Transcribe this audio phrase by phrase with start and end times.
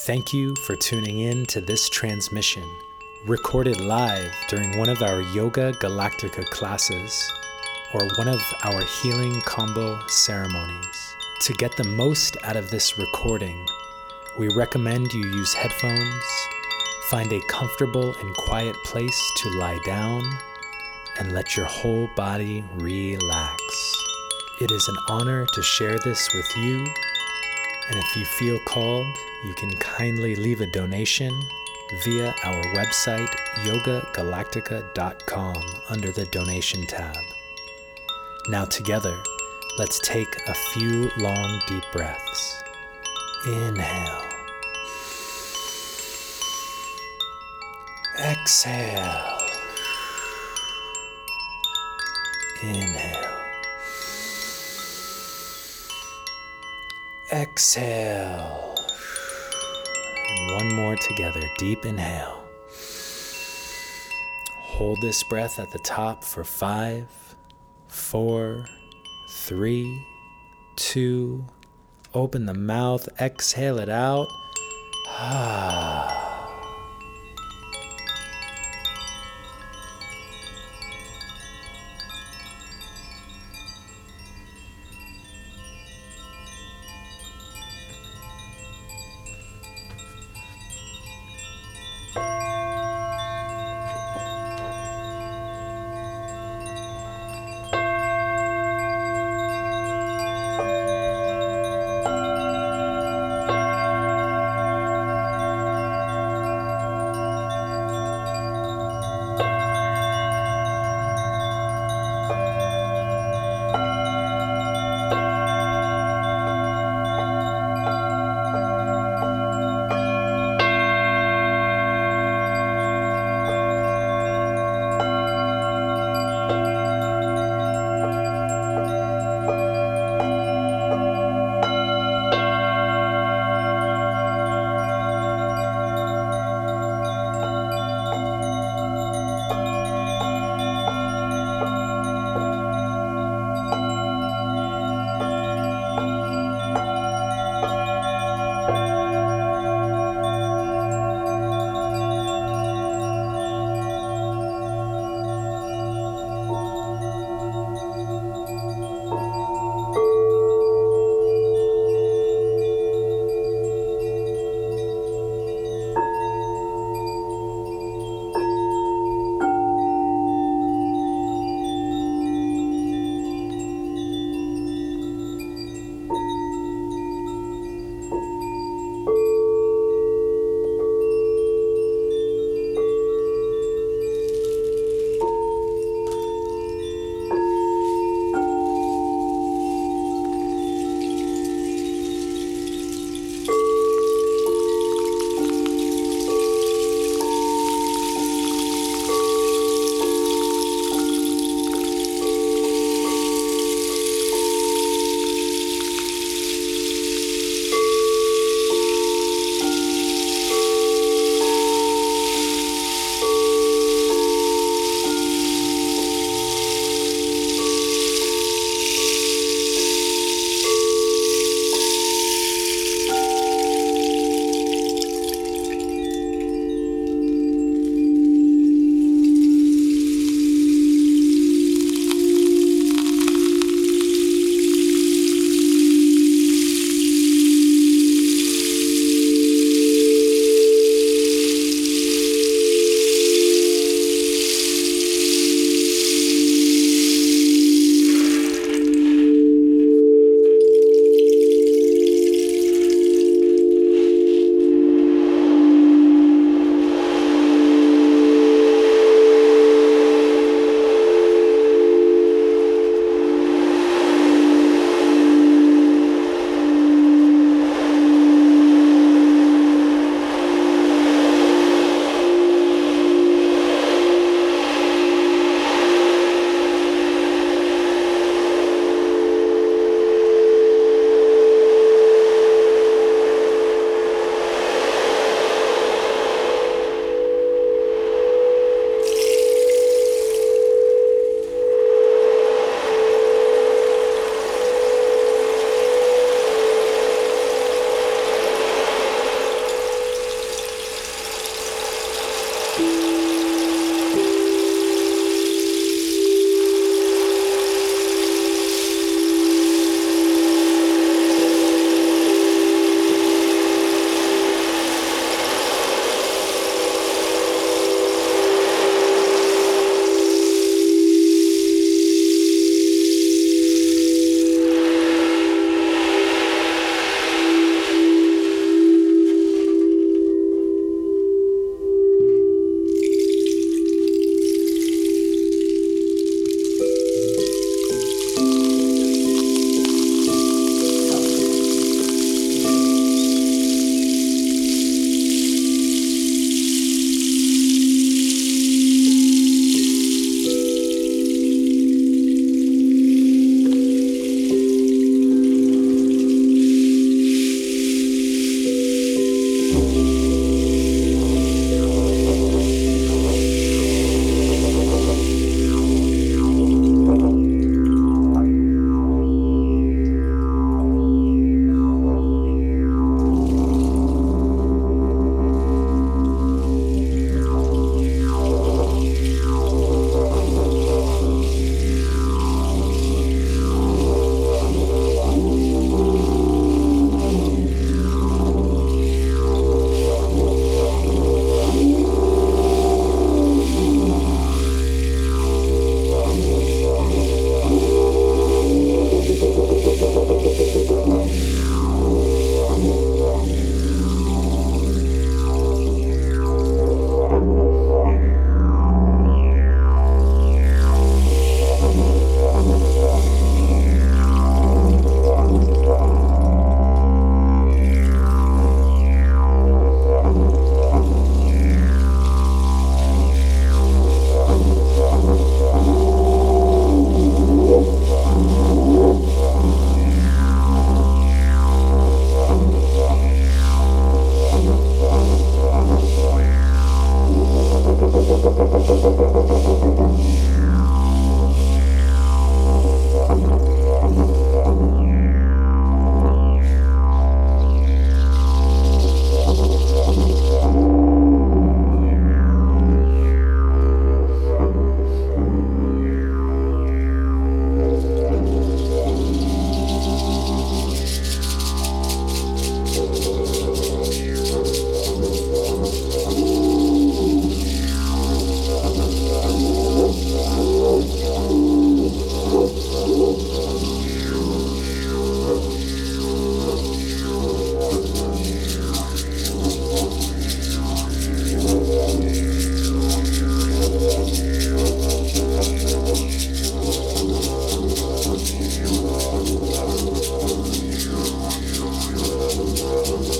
[0.00, 2.62] Thank you for tuning in to this transmission,
[3.26, 7.32] recorded live during one of our Yoga Galactica classes
[7.94, 11.16] or one of our healing Kambo ceremonies.
[11.40, 13.66] To get the most out of this recording,
[14.38, 16.24] we recommend you use headphones,
[17.08, 20.22] find a comfortable and quiet place to lie down,
[21.18, 23.60] and let your whole body relax.
[24.60, 26.86] It is an honor to share this with you,
[27.88, 29.06] and if you feel called,
[29.44, 31.32] you can kindly leave a donation
[32.04, 33.32] via our website
[33.64, 37.16] yogagalactica.com under the donation tab.
[38.48, 39.16] Now, together,
[39.78, 42.62] let's take a few long, deep breaths.
[43.46, 44.24] Inhale.
[48.18, 49.38] Exhale.
[52.62, 53.15] Inhale.
[57.36, 58.74] Exhale.
[60.30, 61.42] And one more together.
[61.58, 62.42] Deep inhale.
[64.56, 67.36] Hold this breath at the top for five,
[67.88, 68.64] four,
[69.28, 70.02] three,
[70.76, 71.44] two.
[72.14, 73.06] Open the mouth.
[73.20, 74.28] Exhale it out.
[75.08, 76.15] Ah.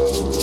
[0.00, 0.39] Thank